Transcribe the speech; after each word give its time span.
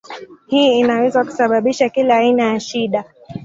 Hii 0.47 0.79
inaweza 0.79 1.23
kusababisha 1.23 1.89
kila 1.89 2.17
aina 2.17 2.43
ya 2.53 2.59
shida. 2.59 3.05